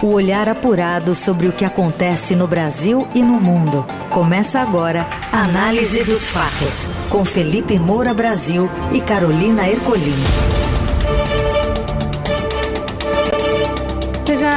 [0.00, 3.84] O olhar apurado sobre o que acontece no Brasil e no mundo.
[4.10, 10.14] Começa agora a Análise dos Fatos, com Felipe Moura Brasil e Carolina Ercolim.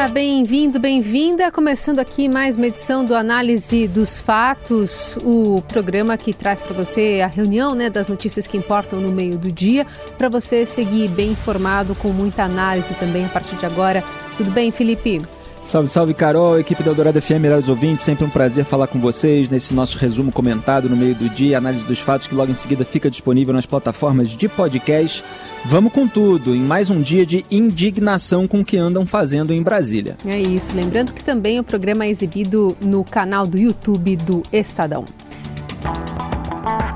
[0.07, 1.51] Bem-vindo, bem-vinda.
[1.51, 7.21] Começando aqui mais uma edição do Análise dos Fatos, o programa que traz para você
[7.23, 9.85] a reunião né, das notícias que importam no meio do dia,
[10.17, 14.03] para você seguir bem informado, com muita análise também a partir de agora.
[14.37, 15.21] Tudo bem, Felipe?
[15.63, 19.49] Salve, salve, Carol, equipe da Eldorado FM, melhores ouvintes, sempre um prazer falar com vocês
[19.49, 22.83] nesse nosso resumo comentado no meio do dia, análise dos fatos que logo em seguida
[22.83, 25.23] fica disponível nas plataformas de podcast.
[25.65, 29.61] Vamos com tudo, em mais um dia de indignação com o que andam fazendo em
[29.61, 30.17] Brasília.
[30.25, 35.05] É isso, lembrando que também o programa é exibido no canal do YouTube do Estadão.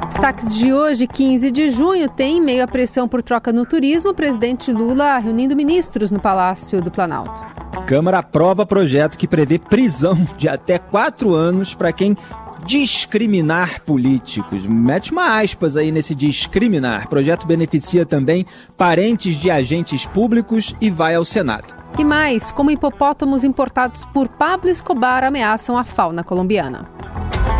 [0.07, 4.15] Destaques de hoje, 15 de junho, tem meio à pressão por troca no turismo, o
[4.15, 7.55] presidente Lula reunindo ministros no Palácio do Planalto.
[7.85, 12.17] Câmara aprova projeto que prevê prisão de até quatro anos para quem
[12.65, 14.65] discriminar políticos.
[14.65, 17.05] Mete uma aspas aí nesse discriminar.
[17.05, 21.73] O projeto beneficia também parentes de agentes públicos e vai ao Senado.
[21.97, 26.89] E mais, como hipopótamos importados por Pablo Escobar ameaçam a fauna colombiana.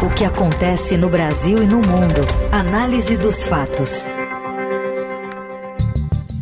[0.05, 2.21] O que acontece no Brasil e no mundo.
[2.51, 4.05] Análise dos fatos.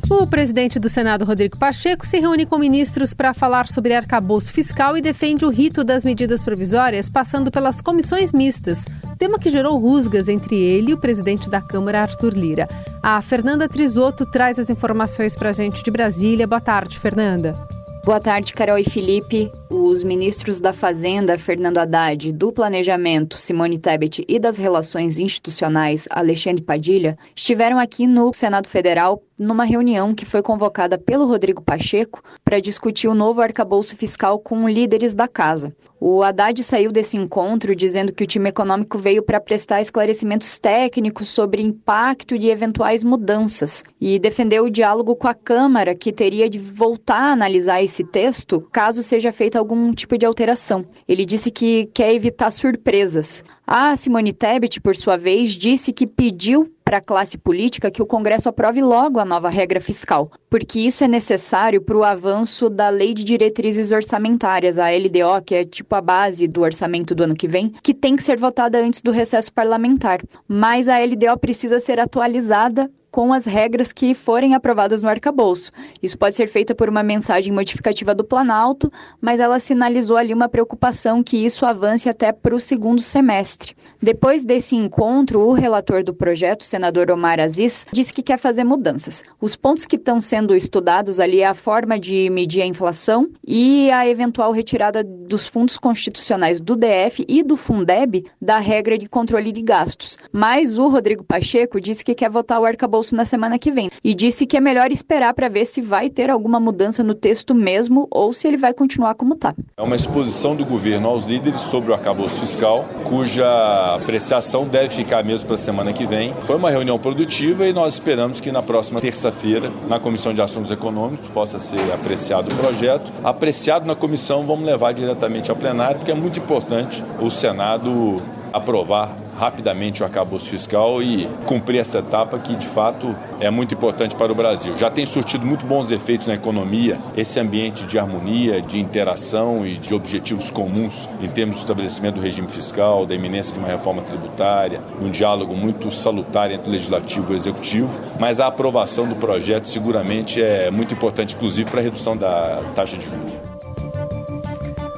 [0.10, 4.98] O presidente do Senado, Rodrigo Pacheco, se reúne com ministros para falar sobre arcabouço fiscal
[4.98, 8.86] e defende o rito das medidas provisórias, passando pelas comissões mistas,
[9.18, 12.68] tema que gerou rusgas entre ele e o presidente da Câmara, Arthur Lira.
[13.02, 16.46] A Fernanda Trisotto traz as informações para a gente de Brasília.
[16.46, 17.56] Boa tarde, Fernanda.
[18.04, 19.50] Boa tarde, Carol e Felipe.
[19.76, 26.62] Os ministros da Fazenda, Fernando Haddad, do Planejamento, Simone Tebet e das Relações Institucionais, Alexandre
[26.64, 32.60] Padilha, estiveram aqui no Senado Federal numa reunião que foi convocada pelo Rodrigo Pacheco para
[32.60, 35.76] discutir o novo arcabouço fiscal com líderes da casa.
[36.00, 41.30] O Haddad saiu desse encontro dizendo que o time econômico veio para prestar esclarecimentos técnicos
[41.30, 46.60] sobre impacto de eventuais mudanças e defendeu o diálogo com a Câmara, que teria de
[46.60, 50.86] voltar a analisar esse texto caso seja feita algum tipo de alteração.
[51.08, 53.44] Ele disse que quer evitar surpresas.
[53.66, 58.06] A Simone Tebet, por sua vez, disse que pediu para a classe política que o
[58.06, 62.90] Congresso aprove logo a nova regra fiscal, porque isso é necessário para o avanço da
[62.90, 67.36] Lei de Diretrizes Orçamentárias, a LDO, que é tipo a base do orçamento do ano
[67.36, 70.20] que vem, que tem que ser votada antes do recesso parlamentar.
[70.46, 75.72] Mas a LDO precisa ser atualizada com as regras que forem aprovadas no arcabouço.
[76.02, 78.92] Isso pode ser feito por uma mensagem modificativa do Planalto,
[79.22, 83.76] mas ela sinalizou ali uma preocupação que isso avance até para o segundo semestre.
[84.02, 89.24] Depois desse encontro, o relator do projeto, senador Omar Aziz, disse que quer fazer mudanças.
[89.40, 93.92] Os pontos que estão sendo estudados ali é a forma de medir a inflação e
[93.92, 99.52] a eventual retirada dos fundos constitucionais do DF e do Fundeb da regra de controle
[99.52, 100.18] de gastos.
[100.32, 104.14] Mas o Rodrigo Pacheco disse que quer votar o arcabouço na semana que vem e
[104.14, 108.08] disse que é melhor esperar para ver se vai ter alguma mudança no texto mesmo
[108.10, 109.54] ou se ele vai continuar como está.
[109.76, 115.24] É uma exposição do governo aos líderes sobre o arcabouço fiscal, cuja apreciação deve ficar
[115.24, 116.34] mesmo para a semana que vem.
[116.42, 120.72] Foi uma reunião produtiva e nós esperamos que na próxima terça-feira, na Comissão de Assuntos
[120.72, 123.12] Econômicos, possa ser apreciado o projeto.
[123.24, 128.22] Apreciado na comissão, vamos levar diretamente ao plenário, porque é muito importante o Senado
[128.52, 134.16] aprovar rapidamente o arcabouço fiscal e cumprir essa etapa que, de fato, é muito importante
[134.16, 134.76] para o Brasil.
[134.78, 139.78] Já tem surtido muito bons efeitos na economia, esse ambiente de harmonia, de interação e
[139.78, 144.02] de objetivos comuns em termos de estabelecimento do regime fiscal, da iminência de uma reforma
[144.02, 149.16] tributária, um diálogo muito salutar entre o legislativo e o executivo, mas a aprovação do
[149.16, 153.34] projeto seguramente é muito importante, inclusive para a redução da taxa de juros.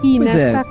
[0.04, 0.60] E pois nesta...
[0.60, 0.66] É.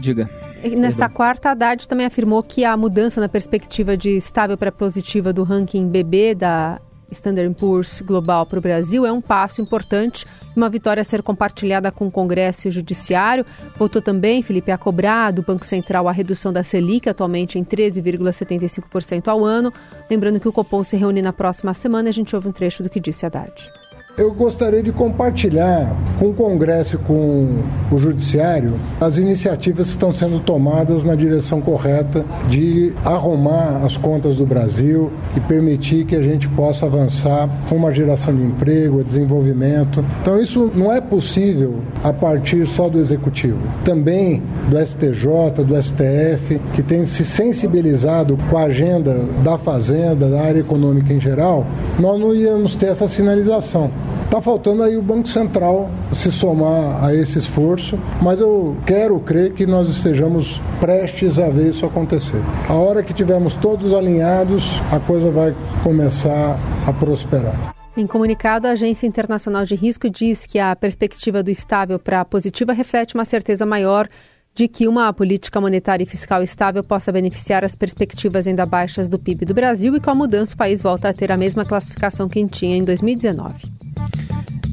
[0.00, 0.43] Diga.
[0.70, 5.32] Nesta quarta, a Haddad também afirmou que a mudança na perspectiva de estável para positiva
[5.32, 6.80] do ranking BB da
[7.10, 10.26] Standard Poor's Global para o Brasil é um passo importante,
[10.56, 13.44] uma vitória a ser compartilhada com o Congresso e o Judiciário.
[13.76, 19.28] Voltou também, Felipe, a cobrar do Banco Central a redução da Selic, atualmente em 13,75%
[19.28, 19.72] ao ano.
[20.10, 22.08] Lembrando que o Copom se reúne na próxima semana.
[22.08, 23.83] A gente ouve um trecho do que disse Haddad.
[24.16, 27.58] Eu gostaria de compartilhar com o Congresso e com
[27.90, 34.36] o Judiciário as iniciativas que estão sendo tomadas na direção correta de arrumar as contas
[34.36, 40.04] do Brasil e permitir que a gente possa avançar com uma geração de emprego, desenvolvimento.
[40.22, 43.58] Então, isso não é possível a partir só do Executivo.
[43.84, 50.40] Também do STJ, do STF, que tem se sensibilizado com a agenda da Fazenda, da
[50.40, 51.66] área econômica em geral,
[51.98, 53.90] nós não íamos ter essa sinalização.
[54.24, 59.52] Está faltando aí o Banco Central se somar a esse esforço, mas eu quero crer
[59.52, 62.40] que nós estejamos prestes a ver isso acontecer.
[62.68, 67.74] A hora que tivermos todos alinhados, a coisa vai começar a prosperar.
[67.96, 72.72] Em comunicado, a Agência Internacional de Risco diz que a perspectiva do estável para positiva
[72.72, 74.08] reflete uma certeza maior
[74.54, 79.18] de que uma política monetária e fiscal estável possa beneficiar as perspectivas ainda baixas do
[79.18, 82.28] PIB do Brasil e com a mudança o país volta a ter a mesma classificação
[82.28, 83.73] que tinha em 2019.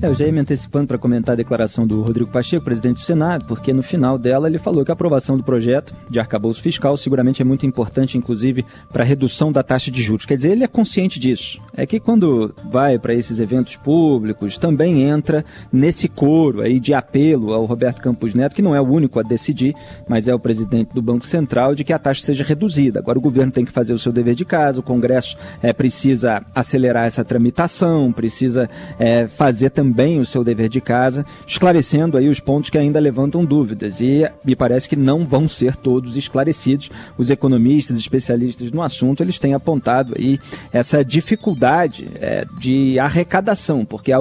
[0.01, 3.45] Eu já ia me antecipando para comentar a declaração do Rodrigo Pacheco, presidente do Senado,
[3.45, 7.39] porque no final dela ele falou que a aprovação do projeto de arcabouço fiscal seguramente
[7.39, 10.25] é muito importante, inclusive, para a redução da taxa de juros.
[10.25, 11.61] Quer dizer, ele é consciente disso.
[11.77, 17.53] É que quando vai para esses eventos públicos, também entra nesse coro aí de apelo
[17.53, 19.75] ao Roberto Campos Neto, que não é o único a decidir,
[20.09, 22.97] mas é o presidente do Banco Central, de que a taxa seja reduzida.
[22.97, 26.43] Agora o governo tem que fazer o seu dever de casa, o Congresso é, precisa
[26.55, 28.67] acelerar essa tramitação, precisa
[28.97, 32.97] é, fazer também também o seu dever de casa, esclarecendo aí os pontos que ainda
[32.97, 33.99] levantam dúvidas.
[33.99, 36.89] E me parece que não vão ser todos esclarecidos.
[37.17, 40.39] Os economistas, especialistas no assunto, eles têm apontado aí
[40.71, 44.13] essa dificuldade é, de arrecadação, porque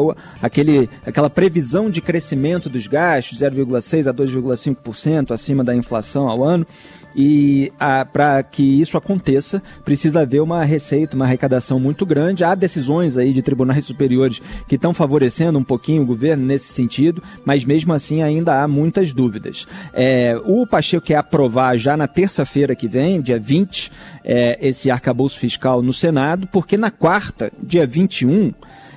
[0.42, 6.66] aquele, aquela previsão de crescimento dos gastos, 0,6% a 2,5% acima da inflação ao ano,
[7.14, 7.72] e
[8.12, 12.44] para que isso aconteça, precisa haver uma receita, uma arrecadação muito grande.
[12.44, 17.22] Há decisões aí de tribunais superiores que estão favorecendo um pouquinho o governo nesse sentido,
[17.44, 19.66] mas mesmo assim ainda há muitas dúvidas.
[19.92, 23.90] É, o Pacheco quer aprovar já na terça-feira que vem, dia 20,
[24.24, 28.52] é, esse arcabouço fiscal no Senado, porque na quarta, dia 21,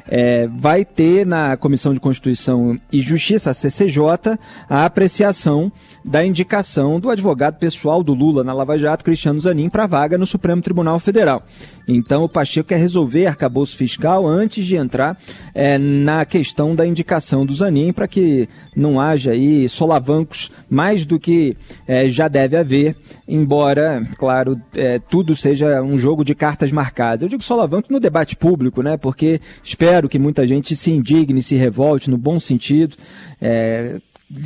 [0.08, 4.38] é, vai ter na Comissão de Constituição e Justiça, a CCJ,
[4.70, 5.72] a apreciação
[6.04, 10.26] da indicação do advogado pessoal do Lula na Lava Jato, Cristiano Zanin, para vaga no
[10.26, 11.44] Supremo Tribunal Federal.
[11.88, 15.18] Então o Pacheco quer resolver arcabouço fiscal antes de entrar
[15.54, 21.20] é, na questão da indicação do Zanin, para que não haja aí solavancos mais do
[21.20, 21.58] que
[21.88, 22.96] é, já deve haver,
[23.28, 27.24] embora, claro, é, tudo seja um jogo de cartas marcadas.
[27.24, 28.98] Eu digo solavancos no debate público, né?
[28.98, 32.96] Porque espero que muita gente se indigne, se revolte no bom sentido.
[33.42, 33.98] É,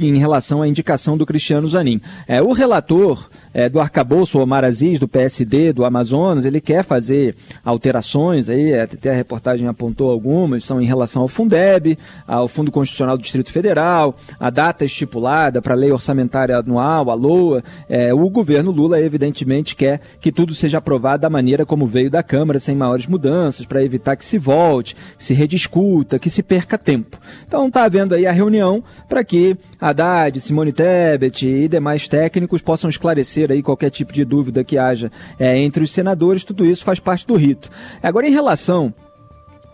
[0.02, 2.02] em relação à indicação do Cristiano Zanin.
[2.28, 7.36] É, o relator é, do arcabouço, Omar Aziz, do PSD, do Amazonas, ele quer fazer
[7.66, 13.18] alterações, aí até a reportagem apontou algumas, são em relação ao Fundeb, ao Fundo Constitucional
[13.18, 17.64] do Distrito Federal, a data estipulada para a lei orçamentária anual, a LOA.
[17.90, 22.22] É, o governo Lula, evidentemente, quer que tudo seja aprovado da maneira como veio da
[22.22, 26.78] Câmara, sem maiores mudanças, para evitar que se volte, que se rediscuta, que se perca
[26.78, 27.18] tempo.
[27.48, 32.88] Então está havendo aí a reunião para que Haddad, Simone Tebet e demais técnicos possam
[32.88, 37.00] esclarecer aí qualquer tipo de dúvida que haja é, entre os senadores, tudo isso faz
[37.00, 37.70] parte do rito.
[38.02, 38.94] Agora, em relação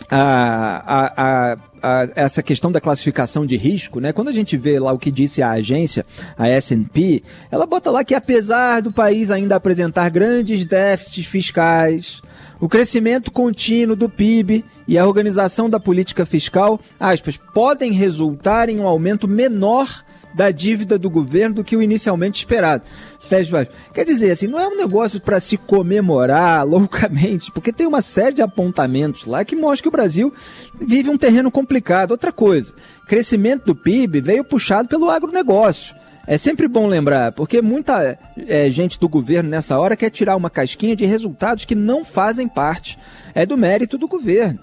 [0.09, 4.13] a, a, a, essa questão da classificação de risco, né?
[4.13, 6.05] Quando a gente vê lá o que disse a agência,
[6.37, 12.21] a S&P, ela bota lá que apesar do país ainda apresentar grandes déficits fiscais,
[12.59, 18.79] o crescimento contínuo do PIB e a organização da política fiscal, aspas, podem resultar em
[18.79, 20.03] um aumento menor
[20.33, 22.83] da dívida do governo do que o inicialmente esperado.
[23.23, 28.01] Fecha, Quer dizer, assim, não é um negócio para se comemorar loucamente, porque tem uma
[28.01, 30.33] série de apontamentos lá que mostram que o Brasil
[30.79, 32.11] vive um terreno complicado.
[32.11, 32.73] Outra coisa,
[33.07, 35.95] crescimento do PIB veio puxado pelo agronegócio.
[36.25, 40.49] É sempre bom lembrar, porque muita é, gente do governo nessa hora quer tirar uma
[40.49, 42.97] casquinha de resultados que não fazem parte
[43.33, 44.59] é, do mérito do governo.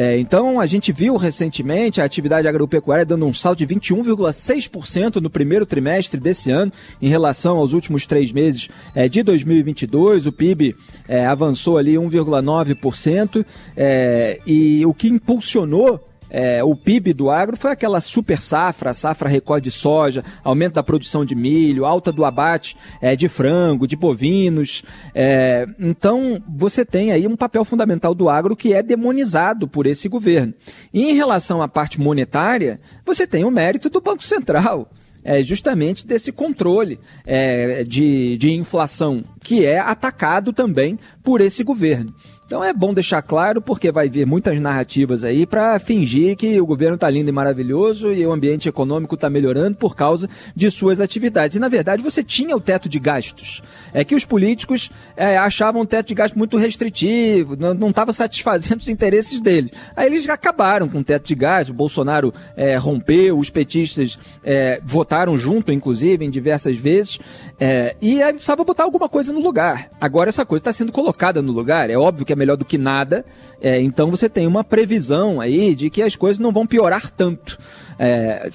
[0.00, 5.28] É, então, a gente viu recentemente a atividade agropecuária dando um salto de 21,6% no
[5.28, 10.26] primeiro trimestre desse ano, em relação aos últimos três meses é, de 2022.
[10.26, 10.76] O PIB
[11.08, 13.44] é, avançou ali 1,9%,
[13.76, 19.28] é, e o que impulsionou é, o PIB do agro foi aquela super safra, safra
[19.28, 23.96] recorde de soja, aumento da produção de milho, alta do abate é, de frango, de
[23.96, 24.82] bovinos.
[25.14, 30.08] É, então, você tem aí um papel fundamental do agro que é demonizado por esse
[30.08, 30.54] governo.
[30.92, 34.90] E em relação à parte monetária, você tem o mérito do Banco Central.
[35.24, 42.14] É justamente desse controle é, de, de inflação, que é atacado também por esse governo.
[42.48, 46.64] Então é bom deixar claro, porque vai vir muitas narrativas aí para fingir que o
[46.64, 50.26] governo está lindo e maravilhoso e o ambiente econômico está melhorando por causa
[50.56, 51.56] de suas atividades.
[51.56, 53.62] E na verdade você tinha o teto de gastos.
[53.92, 58.80] É que os políticos é, achavam o teto de gastos muito restritivo, não estava satisfazendo
[58.80, 59.70] os interesses deles.
[59.94, 64.80] Aí eles acabaram com o teto de gastos, o Bolsonaro é, rompeu, os petistas é,
[64.82, 67.20] votaram junto, inclusive, em diversas vezes,
[67.60, 69.90] é, e aí precisava botar alguma coisa no lugar.
[70.00, 71.90] Agora essa coisa está sendo colocada no lugar.
[71.90, 73.24] É óbvio que é melhor do que nada.
[73.60, 77.58] É, então você tem uma previsão aí de que as coisas não vão piorar tanto.
[77.98, 78.48] É,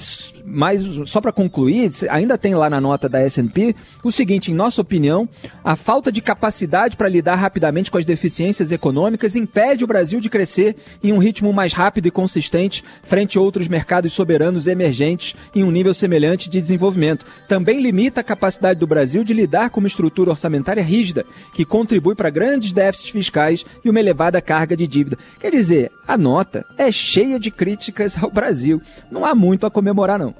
[0.45, 4.81] mas só para concluir, ainda tem lá na nota da S&P o seguinte, em nossa
[4.81, 5.27] opinião,
[5.63, 10.29] a falta de capacidade para lidar rapidamente com as deficiências econômicas impede o Brasil de
[10.29, 15.63] crescer em um ritmo mais rápido e consistente frente a outros mercados soberanos emergentes em
[15.63, 17.25] um nível semelhante de desenvolvimento.
[17.47, 22.15] Também limita a capacidade do Brasil de lidar com uma estrutura orçamentária rígida, que contribui
[22.15, 25.17] para grandes déficits fiscais e uma elevada carga de dívida.
[25.39, 28.81] Quer dizer, a nota é cheia de críticas ao Brasil.
[29.11, 30.33] Não há muito a comemorar, não.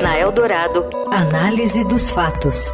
[0.00, 2.72] Na Eldorado, análise dos fatos.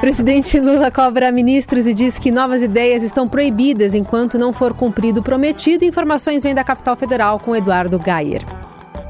[0.00, 5.20] Presidente Lula cobra ministros e diz que novas ideias estão proibidas enquanto não for cumprido
[5.20, 5.84] o prometido.
[5.84, 8.42] Informações vêm da capital federal com Eduardo Gayer.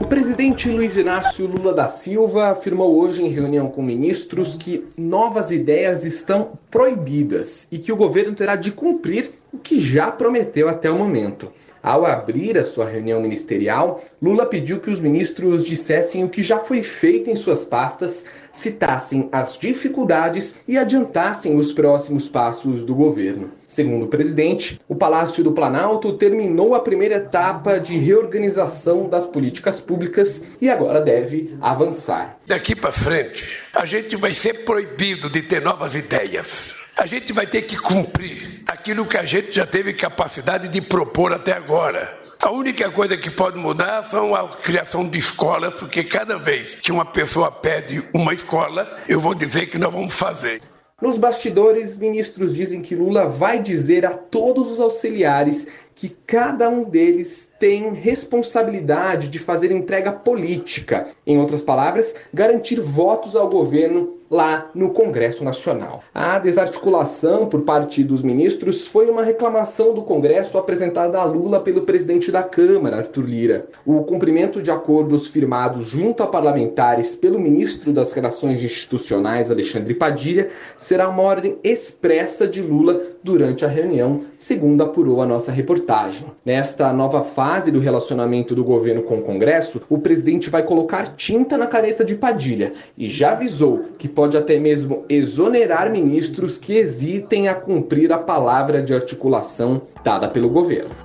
[0.00, 5.50] O presidente Luiz Inácio Lula da Silva afirmou hoje em reunião com ministros que novas
[5.50, 10.90] ideias estão proibidas e que o governo terá de cumprir o que já prometeu até
[10.90, 11.50] o momento.
[11.85, 16.59] Ao abrir a sua reunião ministerial, Lula pediu que os ministros dissessem o que já
[16.59, 23.50] foi feito em suas pastas, citassem as dificuldades e adiantassem os próximos passos do governo.
[23.67, 29.79] Segundo o presidente, o Palácio do Planalto terminou a primeira etapa de reorganização das políticas
[29.79, 32.38] públicas e agora deve avançar.
[32.47, 37.47] Daqui para frente, a gente vai ser proibido de ter novas ideias a gente vai
[37.47, 42.21] ter que cumprir aquilo que a gente já teve capacidade de propor até agora.
[42.41, 46.93] A única coisa que pode mudar são a criação de escolas, porque cada vez que
[46.93, 50.63] uma pessoa pede uma escola, eu vou dizer que nós vamos fazer.
[51.03, 56.85] Nos bastidores, ministros dizem que Lula vai dizer a todos os auxiliares que cada um
[56.85, 61.09] deles tem responsabilidade de fazer entrega política.
[61.27, 66.03] Em outras palavras, garantir votos ao governo lá no Congresso Nacional.
[66.12, 71.83] A desarticulação por parte dos ministros foi uma reclamação do Congresso apresentada a Lula pelo
[71.83, 73.67] presidente da Câmara, Arthur Lira.
[73.87, 80.50] O cumprimento de acordos firmados junto a parlamentares pelo ministro das Relações Institucionais, Alexandre Padilha,
[80.76, 86.26] será uma ordem expressa de Lula durante a reunião, segundo apurou a nossa reportagem.
[86.45, 91.57] Nesta nova fase do relacionamento do governo com o Congresso, o presidente vai colocar tinta
[91.57, 97.49] na caneta de Padilha e já avisou que pode até mesmo exonerar ministros que hesitem
[97.49, 101.03] a cumprir a palavra de articulação dada pelo governo.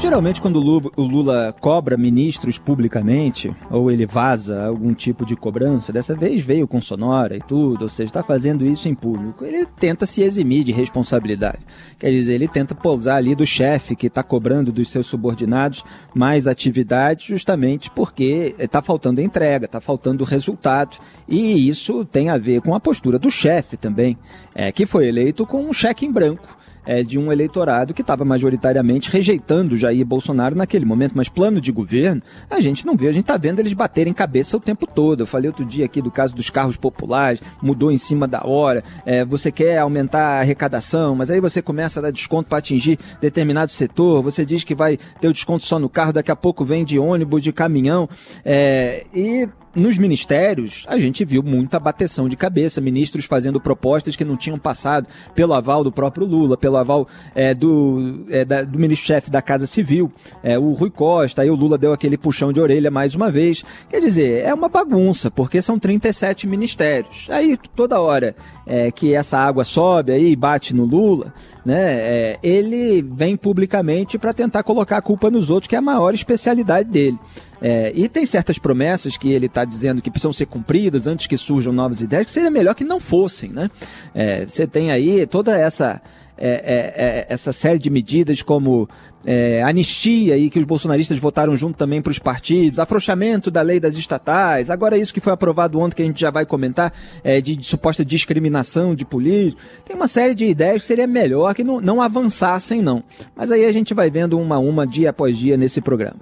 [0.00, 0.56] Geralmente, quando
[0.96, 6.68] o Lula cobra ministros publicamente, ou ele vaza algum tipo de cobrança, dessa vez veio
[6.68, 10.62] com sonora e tudo, ou seja, está fazendo isso em público, ele tenta se eximir
[10.62, 11.58] de responsabilidade.
[11.98, 16.46] Quer dizer, ele tenta pousar ali do chefe que está cobrando dos seus subordinados mais
[16.46, 20.96] atividades, justamente porque está faltando entrega, está faltando resultado.
[21.28, 24.16] E isso tem a ver com a postura do chefe também,
[24.54, 26.56] é, que foi eleito com um cheque em branco
[26.88, 31.70] é, de um eleitorado que estava majoritariamente rejeitando Jair Bolsonaro naquele momento, mas plano de
[31.70, 35.20] governo a gente não vê, a gente está vendo eles baterem cabeça o tempo todo.
[35.20, 38.82] Eu falei outro dia aqui do caso dos carros populares, mudou em cima da hora,
[39.04, 42.98] é, você quer aumentar a arrecadação, mas aí você começa a dar desconto para atingir
[43.20, 46.64] determinado setor, você diz que vai ter o desconto só no carro, daqui a pouco
[46.64, 48.08] vem de ônibus, de caminhão,
[48.42, 49.46] é, e
[49.78, 54.58] nos ministérios, a gente viu muita bateção de cabeça, ministros fazendo propostas que não tinham
[54.58, 59.66] passado pelo aval do próprio Lula, pelo aval é, do, é, do ministro-chefe da Casa
[59.66, 63.30] Civil, é, o Rui Costa, aí o Lula deu aquele puxão de orelha mais uma
[63.30, 63.64] vez.
[63.88, 67.28] Quer dizer, é uma bagunça, porque são 37 ministérios.
[67.30, 68.34] Aí toda hora
[68.66, 71.32] é, que essa água sobe aí e bate no Lula,
[71.64, 75.82] né, é, ele vem publicamente para tentar colocar a culpa nos outros, que é a
[75.82, 77.18] maior especialidade dele.
[77.60, 81.36] É, e tem certas promessas que ele está dizendo que precisam ser cumpridas antes que
[81.36, 83.50] surjam novas ideias, que seria melhor que não fossem.
[83.50, 83.70] Né?
[84.14, 86.00] É, você tem aí toda essa,
[86.36, 88.88] é, é, é essa série de medidas como
[89.24, 93.80] é, anistia aí que os bolsonaristas votaram junto também para os partidos, afrouxamento da lei
[93.80, 97.40] das estatais, agora isso que foi aprovado ontem que a gente já vai comentar é,
[97.40, 101.64] de, de, suposta discriminação de políticos, tem uma série de ideias que seria melhor que
[101.64, 103.02] não, não avançassem não,
[103.34, 106.18] mas aí a gente vai vendo uma a uma dia após dia nesse programa.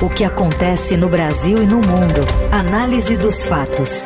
[0.00, 2.20] O que acontece no Brasil e no mundo.
[2.52, 4.04] Análise dos fatos.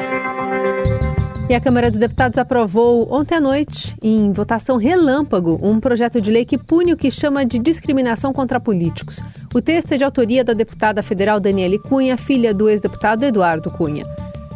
[1.53, 6.31] E a Câmara dos Deputados aprovou ontem à noite, em votação relâmpago, um projeto de
[6.31, 9.21] lei que pune o que chama de discriminação contra políticos.
[9.55, 14.07] O texto é de autoria da deputada federal Daniele Cunha, filha do ex-deputado Eduardo Cunha.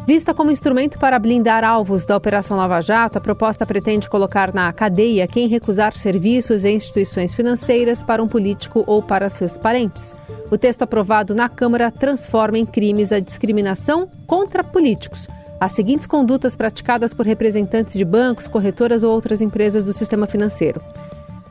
[0.07, 4.73] Vista como instrumento para blindar alvos da Operação Lava Jato, a proposta pretende colocar na
[4.73, 10.17] cadeia quem recusar serviços em instituições financeiras para um político ou para seus parentes.
[10.50, 15.29] O texto aprovado na Câmara transforma em crimes a discriminação contra políticos.
[15.61, 20.81] As seguintes condutas praticadas por representantes de bancos, corretoras ou outras empresas do sistema financeiro: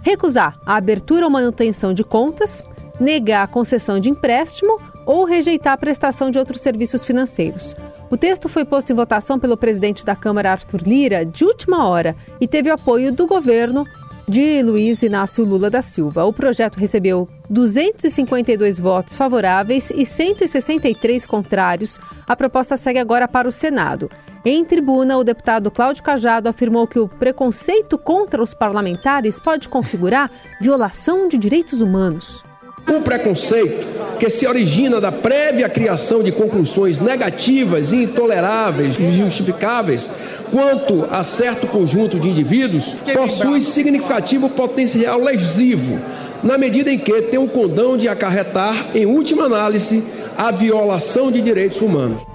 [0.02, 2.64] recusar a abertura ou manutenção de contas,
[3.00, 7.76] negar a concessão de empréstimo ou rejeitar a prestação de outros serviços financeiros.
[8.10, 12.16] O texto foi posto em votação pelo presidente da Câmara, Arthur Lira, de última hora
[12.40, 13.86] e teve apoio do governo
[14.28, 16.26] de Luiz Inácio Lula da Silva.
[16.26, 22.00] O projeto recebeu 252 votos favoráveis e 163 contrários.
[22.28, 24.10] A proposta segue agora para o Senado.
[24.46, 30.30] Em tribuna, o deputado Cláudio Cajado afirmou que o preconceito contra os parlamentares pode configurar
[30.62, 32.45] violação de direitos humanos.
[32.88, 33.88] O preconceito
[34.20, 40.12] que se origina da prévia criação de conclusões negativas, intoleráveis e injustificáveis
[40.52, 46.00] quanto a certo conjunto de indivíduos possui significativo potencial lesivo,
[46.44, 50.04] na medida em que tem o condão de acarretar, em última análise,
[50.38, 52.35] a violação de direitos humanos.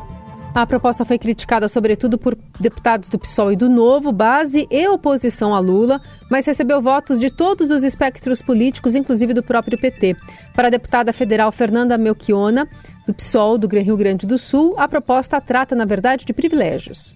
[0.53, 5.55] A proposta foi criticada sobretudo por deputados do PSOL e do Novo, base e oposição
[5.55, 10.17] a Lula, mas recebeu votos de todos os espectros políticos, inclusive do próprio PT.
[10.53, 12.69] Para a deputada federal Fernanda Melchiona,
[13.07, 17.15] do PSOL do Rio Grande do Sul, a proposta trata, na verdade, de privilégios.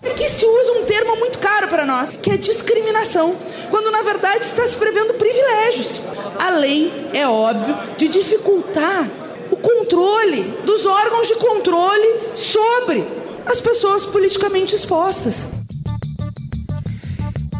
[0.00, 3.34] Aqui se usa um termo muito caro para nós, que é discriminação,
[3.68, 6.00] quando na verdade está se prevendo privilégios.
[6.38, 9.10] Além, é óbvio, de dificultar
[9.50, 13.04] o controle dos órgãos de controle sobre
[13.46, 15.48] as pessoas politicamente expostas.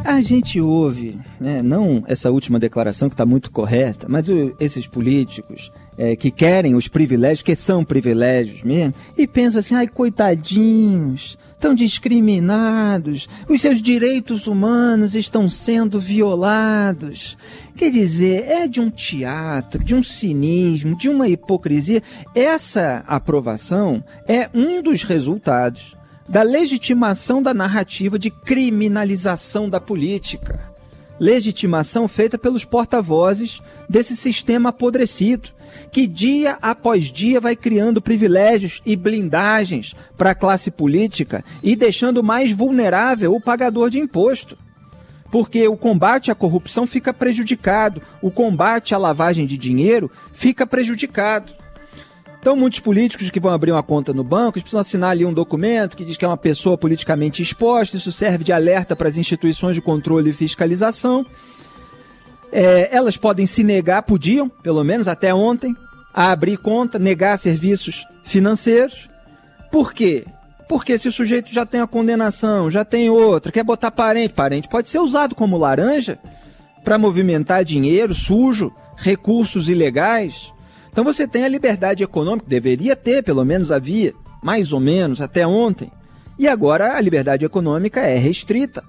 [0.04, 4.86] A gente ouve, né, não essa última declaração que está muito correta, mas o, esses
[4.86, 11.36] políticos é, que querem os privilégios, que são privilégios mesmo, e pensam assim, ai, coitadinhos,
[11.58, 17.36] estão discriminados, os seus direitos humanos estão sendo violados.
[17.76, 22.00] Quer dizer, é de um teatro, de um cinismo, de uma hipocrisia.
[22.32, 25.96] Essa aprovação é um dos resultados
[26.28, 30.77] da legitimação da narrativa de criminalização da política.
[31.20, 35.50] Legitimação feita pelos porta-vozes desse sistema apodrecido
[35.90, 42.22] que dia após dia vai criando privilégios e blindagens para a classe política e deixando
[42.22, 44.56] mais vulnerável o pagador de imposto.
[45.30, 51.52] Porque o combate à corrupção fica prejudicado, o combate à lavagem de dinheiro fica prejudicado.
[52.48, 55.94] Então, muitos políticos que vão abrir uma conta no banco precisam assinar ali um documento
[55.94, 59.74] que diz que é uma pessoa politicamente exposta, isso serve de alerta para as instituições
[59.74, 61.26] de controle e fiscalização.
[62.50, 65.76] É, elas podem se negar, podiam, pelo menos até ontem,
[66.14, 69.10] a abrir conta, negar serviços financeiros.
[69.70, 70.24] Por quê?
[70.70, 74.68] Porque se o sujeito já tem a condenação, já tem outra, quer botar parente, parente
[74.68, 76.18] pode ser usado como laranja
[76.82, 80.50] para movimentar dinheiro sujo, recursos ilegais.
[80.98, 85.46] Então você tem a liberdade econômica, deveria ter, pelo menos havia, mais ou menos até
[85.46, 85.92] ontem.
[86.36, 88.82] E agora a liberdade econômica é restrita,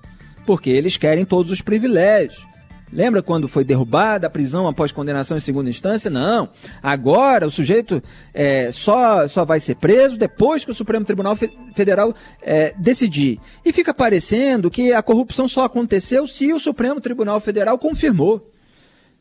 [0.44, 2.44] porque eles querem todos os privilégios.
[2.92, 6.10] Lembra quando foi derrubada a prisão após condenação em segunda instância?
[6.10, 6.50] Não.
[6.82, 8.02] Agora o sujeito
[8.34, 11.36] é, só, só vai ser preso depois que o Supremo Tribunal
[11.76, 13.40] Federal é, decidir.
[13.64, 18.52] E fica parecendo que a corrupção só aconteceu se o Supremo Tribunal Federal confirmou.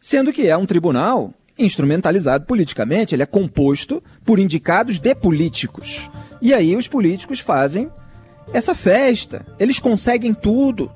[0.00, 6.08] Sendo que é um tribunal instrumentalizado politicamente, ele é composto por indicados de políticos.
[6.40, 7.90] E aí os políticos fazem
[8.52, 9.44] essa festa.
[9.58, 10.90] Eles conseguem tudo.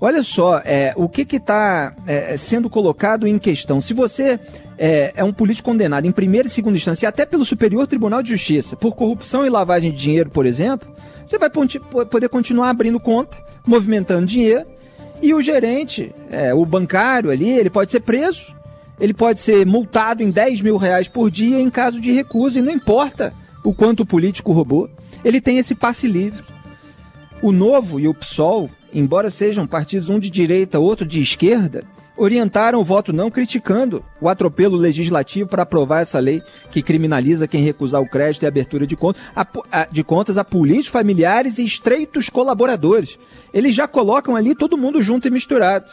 [0.00, 3.80] Olha só, é, o que está é, sendo colocado em questão.
[3.80, 4.38] Se você
[4.76, 8.30] é, é, um político condenado em primeira e segunda instância, até pelo Superior Tribunal de
[8.30, 10.92] Justiça, por corrupção e lavagem de dinheiro, por exemplo,
[11.24, 14.66] você vai poder continuar abrindo conta, movimentando dinheiro,
[15.22, 18.52] e o gerente, é, o bancário ali, ele pode ser preso,
[19.02, 22.62] ele pode ser multado em 10 mil reais por dia em caso de recusa, e
[22.62, 24.88] não importa o quanto o político roubou,
[25.22, 26.42] ele tem esse passe livre.
[27.42, 31.84] O Novo e o PSOL embora sejam partidos um de direita, outro de esquerda,
[32.16, 37.64] orientaram o voto não criticando o atropelo legislativo para aprovar essa lei que criminaliza quem
[37.64, 41.64] recusar o crédito e abertura de, contas a, a, de contas a políticos, familiares e
[41.64, 43.18] estreitos colaboradores.
[43.52, 45.90] Eles já colocam ali todo mundo junto e misturado.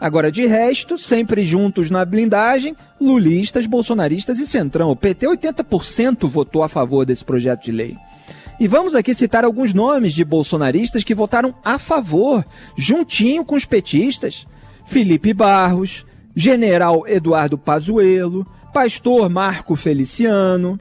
[0.00, 4.90] Agora, de resto, sempre juntos na blindagem, lulistas, bolsonaristas e centrão.
[4.90, 7.96] O PT, 80% votou a favor desse projeto de lei.
[8.58, 12.44] E vamos aqui citar alguns nomes de bolsonaristas que votaram a favor,
[12.76, 14.46] juntinho com os petistas.
[14.86, 20.80] Felipe Barros, General Eduardo Pazuello, Pastor Marco Feliciano.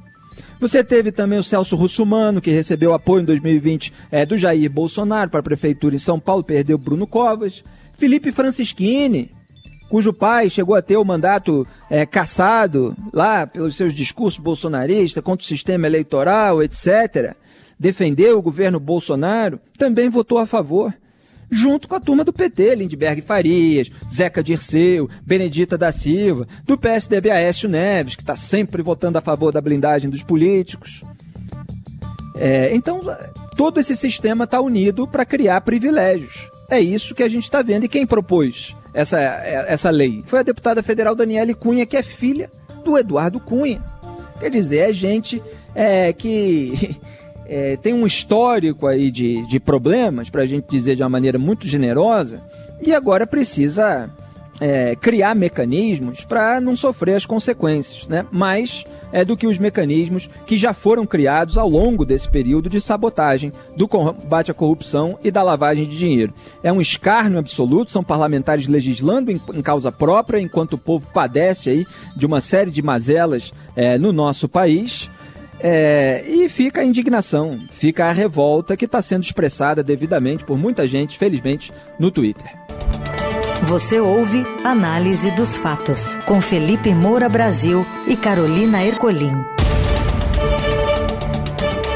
[0.61, 5.29] Você teve também o Celso Russumano, que recebeu apoio em 2020 é, do Jair Bolsonaro
[5.29, 7.63] para a prefeitura em São Paulo, perdeu Bruno Covas.
[7.99, 9.29] Felipe Francischini,
[9.89, 15.43] cujo pai chegou a ter o mandato é, cassado lá pelos seus discursos bolsonaristas contra
[15.43, 17.35] o sistema eleitoral, etc.,
[17.77, 20.93] defendeu o governo Bolsonaro, também votou a favor.
[21.51, 27.31] Junto com a turma do PT, Lindbergh Farias, Zeca Dirceu, Benedita da Silva, do PSDB
[27.31, 31.01] Aécio Neves, que está sempre votando a favor da blindagem dos políticos.
[32.37, 33.01] É, então,
[33.57, 36.49] todo esse sistema está unido para criar privilégios.
[36.69, 37.85] É isso que a gente está vendo.
[37.85, 40.23] E quem propôs essa, essa lei?
[40.25, 42.49] Foi a deputada federal Daniele Cunha, que é filha
[42.83, 43.83] do Eduardo Cunha.
[44.39, 45.41] Quer dizer, é gente
[45.75, 46.95] é, que
[47.47, 51.37] é, tem um histórico aí de, de problemas, para a gente dizer de uma maneira
[51.37, 52.41] muito generosa,
[52.81, 54.09] e agora precisa
[54.59, 58.25] é, criar mecanismos para não sofrer as consequências, né?
[58.31, 62.81] mais é, do que os mecanismos que já foram criados ao longo desse período de
[62.81, 66.33] sabotagem do combate à corrupção e da lavagem de dinheiro.
[66.61, 71.69] É um escárnio absoluto, são parlamentares legislando em, em causa própria, enquanto o povo padece
[71.69, 75.09] aí de uma série de mazelas é, no nosso país.
[75.61, 80.87] É, e fica a indignação, fica a revolta que está sendo expressada devidamente por muita
[80.87, 82.49] gente, felizmente, no Twitter.
[83.63, 89.33] Você ouve Análise dos Fatos, com Felipe Moura Brasil e Carolina Ercolim.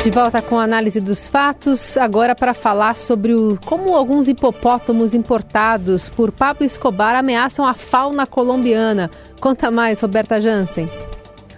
[0.04, 5.14] De volta com a análise dos fatos, agora para falar sobre o, como alguns hipopótamos
[5.16, 9.10] importados por Pablo Escobar ameaçam a fauna colombiana.
[9.40, 10.90] Conta mais, Roberta Jansen.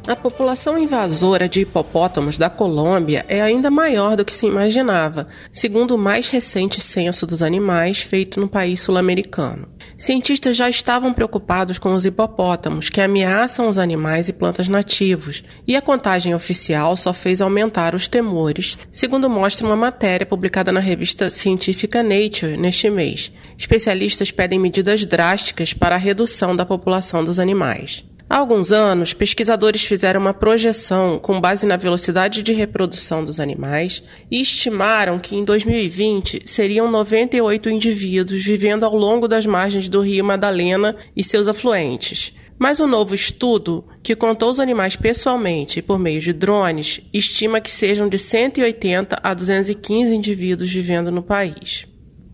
[0.07, 5.95] A população invasora de hipopótamos da Colômbia é ainda maior do que se imaginava, segundo
[5.95, 9.67] o mais recente censo dos animais feito no país sul-americano.
[9.97, 15.75] Cientistas já estavam preocupados com os hipopótamos, que ameaçam os animais e plantas nativos, e
[15.75, 21.31] a contagem oficial só fez aumentar os temores, segundo mostra uma matéria publicada na revista
[21.31, 23.31] científica Nature neste mês.
[23.57, 28.05] Especialistas pedem medidas drásticas para a redução da população dos animais.
[28.27, 34.01] Há alguns anos, pesquisadores fizeram uma projeção com base na velocidade de reprodução dos animais
[34.31, 40.25] e estimaram que em 2020 seriam 98 indivíduos vivendo ao longo das margens do rio
[40.25, 42.33] Madalena e seus afluentes.
[42.57, 47.71] Mas um novo estudo, que contou os animais pessoalmente por meio de drones, estima que
[47.71, 51.85] sejam de 180 a 215 indivíduos vivendo no país.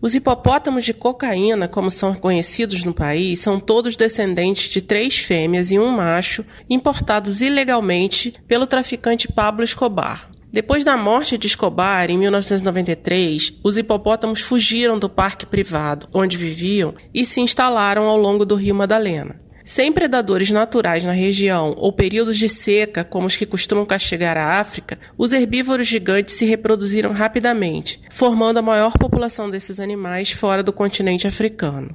[0.02, 5.70] Os hipopótamos de cocaína, como são conhecidos no país, são todos descendentes de três fêmeas
[5.70, 10.28] e um macho, importados ilegalmente pelo traficante Pablo Escobar.
[10.50, 16.94] Depois da morte de Escobar, em 1993, os hipopótamos fugiram do parque privado onde viviam
[17.14, 19.41] e se instalaram ao longo do rio Madalena.
[19.64, 24.60] Sem predadores naturais na região ou períodos de seca como os que costumam castigar a
[24.60, 30.72] África, os herbívoros gigantes se reproduziram rapidamente, formando a maior população desses animais fora do
[30.72, 31.94] continente africano.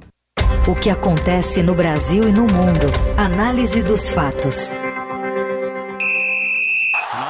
[0.66, 2.86] O que acontece no Brasil e no mundo.
[3.16, 4.70] Análise dos fatos.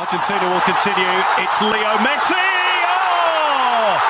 [0.09, 1.23] Argentina will continue.
[1.45, 2.35] It's Leo Messi.
[2.89, 4.01] Oh!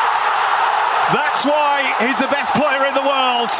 [1.12, 3.50] That's why he's the best player in the world.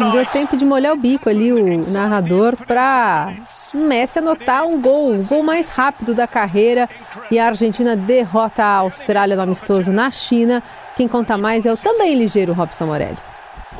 [0.00, 3.32] Não deu tempo de molhar o bico ali o narrador para
[3.72, 6.88] Messi anotar um gol, o gol mais rápido da carreira
[7.30, 10.62] e a Argentina derrota a Austrália no amistoso na China.
[10.96, 13.18] Quem conta mais é o também ligeiro Robson Morelli.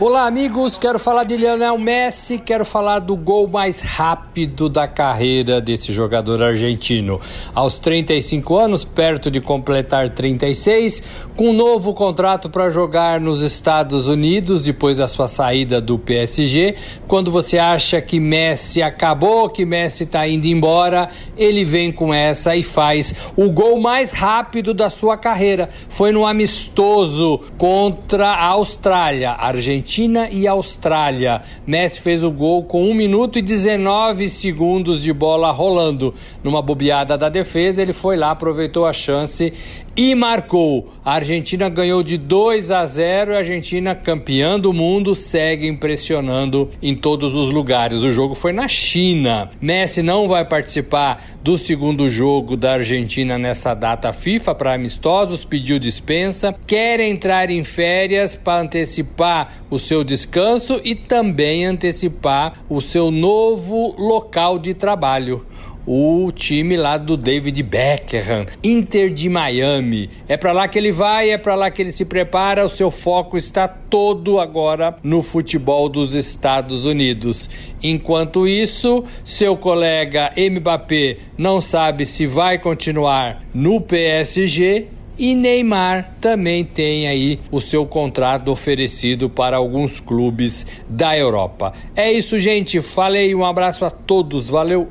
[0.00, 0.78] Olá, amigos.
[0.78, 2.38] Quero falar de Lionel Messi.
[2.38, 7.20] Quero falar do gol mais rápido da carreira desse jogador argentino.
[7.52, 11.02] Aos 35 anos, perto de completar 36,
[11.34, 16.76] com um novo contrato para jogar nos Estados Unidos depois da sua saída do PSG.
[17.08, 22.54] Quando você acha que Messi acabou, que Messi está indo embora, ele vem com essa
[22.54, 25.68] e faz o gol mais rápido da sua carreira.
[25.88, 29.32] Foi no amistoso contra a Austrália.
[29.32, 31.40] Argentina Argentina e Austrália.
[31.66, 36.14] Messi fez o gol com 1 minuto e 19 segundos de bola rolando.
[36.44, 39.50] Numa bobeada da defesa, ele foi lá, aproveitou a chance
[39.96, 40.92] e marcou.
[41.04, 46.70] A Argentina ganhou de 2 a 0 e a Argentina, campeã do mundo, segue impressionando
[46.80, 48.02] em todos os lugares.
[48.04, 49.50] O jogo foi na China.
[49.60, 55.78] Messi não vai participar do segundo jogo da Argentina nessa data FIFA para amistosos, pediu
[55.80, 63.10] dispensa, quer entrar em férias para antecipar o seu descanso e também antecipar o seu
[63.10, 65.44] novo local de trabalho
[65.90, 70.10] o time lá do David Beckham, Inter de Miami.
[70.28, 72.66] É para lá que ele vai, é para lá que ele se prepara.
[72.66, 77.48] O seu foco está todo agora no futebol dos Estados Unidos.
[77.82, 86.64] Enquanto isso, seu colega Mbappé não sabe se vai continuar no PSG e Neymar também
[86.64, 91.72] tem aí o seu contrato oferecido para alguns clubes da Europa.
[91.96, 92.80] É isso, gente.
[92.80, 94.48] Falei, um abraço a todos.
[94.48, 94.88] Valeu.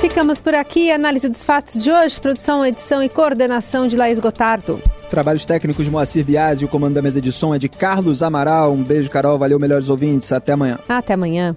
[0.00, 0.90] Ficamos por aqui.
[0.90, 2.20] Análise dos fatos de hoje.
[2.20, 4.80] Produção, edição e coordenação de Laís Gotardo.
[5.08, 8.22] Trabalhos técnicos de Moacir Biasi e o comando da mesa de som é de Carlos
[8.22, 8.72] Amaral.
[8.72, 9.38] Um beijo, Carol.
[9.38, 10.32] Valeu, melhores ouvintes.
[10.32, 10.78] Até amanhã.
[10.88, 11.56] Até amanhã.